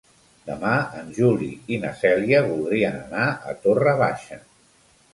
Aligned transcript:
Demà 0.45 0.71
en 1.01 1.11
Juli 1.17 1.51
i 1.75 1.79
na 1.85 1.93
Cèlia 2.01 2.41
voldrien 2.49 3.01
anar 3.05 3.31
a 3.53 3.57
Torre 3.67 3.99
Baixa. 4.05 4.45